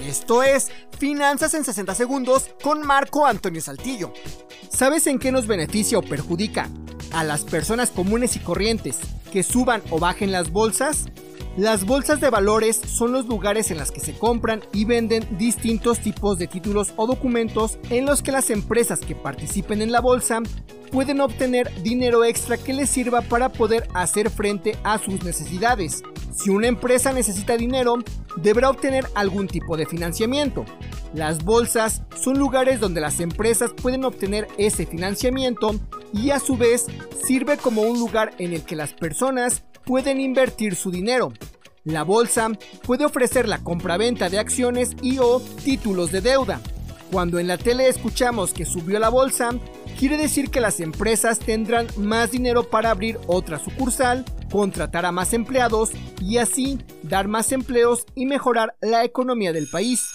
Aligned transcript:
Esto 0.00 0.44
es 0.44 0.70
Finanzas 0.98 1.54
en 1.54 1.64
60 1.64 1.94
Segundos 1.94 2.50
con 2.62 2.86
Marco 2.86 3.26
Antonio 3.26 3.60
Saltillo. 3.60 4.12
¿Sabes 4.70 5.06
en 5.08 5.18
qué 5.18 5.32
nos 5.32 5.48
beneficia 5.48 5.98
o 5.98 6.02
perjudica 6.02 6.68
a 7.12 7.24
las 7.24 7.42
personas 7.44 7.90
comunes 7.90 8.36
y 8.36 8.38
corrientes 8.38 8.98
que 9.32 9.42
suban 9.42 9.82
o 9.90 9.98
bajen 9.98 10.30
las 10.30 10.52
bolsas? 10.52 11.06
Las 11.56 11.84
bolsas 11.84 12.20
de 12.20 12.30
valores 12.30 12.76
son 12.76 13.10
los 13.10 13.26
lugares 13.26 13.72
en 13.72 13.78
los 13.78 13.90
que 13.90 13.98
se 13.98 14.16
compran 14.16 14.62
y 14.72 14.84
venden 14.84 15.36
distintos 15.36 15.98
tipos 15.98 16.38
de 16.38 16.46
títulos 16.46 16.92
o 16.94 17.08
documentos 17.08 17.78
en 17.90 18.06
los 18.06 18.22
que 18.22 18.30
las 18.30 18.50
empresas 18.50 19.00
que 19.00 19.16
participen 19.16 19.82
en 19.82 19.90
la 19.90 20.00
bolsa 20.00 20.40
pueden 20.92 21.20
obtener 21.20 21.82
dinero 21.82 22.24
extra 22.24 22.56
que 22.56 22.72
les 22.72 22.88
sirva 22.88 23.22
para 23.22 23.48
poder 23.48 23.88
hacer 23.94 24.30
frente 24.30 24.78
a 24.84 24.98
sus 24.98 25.24
necesidades. 25.24 26.02
Si 26.32 26.50
una 26.50 26.68
empresa 26.68 27.12
necesita 27.12 27.56
dinero, 27.56 27.96
deberá 28.36 28.70
obtener 28.70 29.06
algún 29.14 29.48
tipo 29.48 29.76
de 29.76 29.86
financiamiento. 29.86 30.64
Las 31.14 31.44
bolsas 31.44 32.02
son 32.20 32.38
lugares 32.38 32.80
donde 32.80 33.00
las 33.00 33.20
empresas 33.20 33.72
pueden 33.72 34.04
obtener 34.04 34.46
ese 34.58 34.86
financiamiento 34.86 35.74
y 36.12 36.30
a 36.30 36.38
su 36.38 36.56
vez 36.56 36.86
sirve 37.24 37.56
como 37.56 37.82
un 37.82 37.98
lugar 37.98 38.32
en 38.38 38.52
el 38.52 38.62
que 38.62 38.76
las 38.76 38.92
personas 38.92 39.64
pueden 39.84 40.20
invertir 40.20 40.76
su 40.76 40.90
dinero. 40.90 41.32
La 41.84 42.02
bolsa 42.02 42.50
puede 42.82 43.06
ofrecer 43.06 43.48
la 43.48 43.62
compraventa 43.64 44.28
de 44.28 44.38
acciones 44.38 44.94
y 45.00 45.18
o 45.18 45.40
títulos 45.64 46.12
de 46.12 46.20
deuda. 46.20 46.60
Cuando 47.10 47.38
en 47.38 47.46
la 47.46 47.56
tele 47.56 47.88
escuchamos 47.88 48.52
que 48.52 48.66
subió 48.66 48.98
la 48.98 49.08
bolsa, 49.08 49.50
quiere 49.98 50.18
decir 50.18 50.50
que 50.50 50.60
las 50.60 50.78
empresas 50.78 51.38
tendrán 51.38 51.86
más 51.96 52.30
dinero 52.30 52.68
para 52.68 52.90
abrir 52.90 53.18
otra 53.26 53.58
sucursal, 53.58 54.26
contratar 54.50 55.06
a 55.06 55.12
más 55.12 55.32
empleados 55.32 55.90
y 56.20 56.36
así 56.36 56.78
dar 57.02 57.26
más 57.26 57.50
empleos 57.52 58.04
y 58.14 58.26
mejorar 58.26 58.76
la 58.82 59.04
economía 59.04 59.54
del 59.54 59.68
país. 59.68 60.06